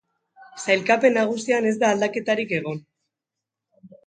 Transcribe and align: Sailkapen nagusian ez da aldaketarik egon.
Sailkapen 0.63 1.13
nagusian 1.17 1.67
ez 1.73 1.75
da 1.85 1.93
aldaketarik 1.97 2.57
egon. 2.63 2.81